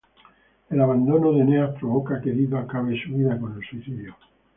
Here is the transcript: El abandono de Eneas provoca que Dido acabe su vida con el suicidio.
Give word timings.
El 0.71 0.81
abandono 0.81 1.31
de 1.31 1.41
Eneas 1.41 1.75
provoca 1.79 2.19
que 2.19 2.31
Dido 2.31 2.57
acabe 2.57 2.99
su 2.99 3.13
vida 3.13 3.39
con 3.39 3.53
el 3.55 3.63
suicidio. 3.63 4.15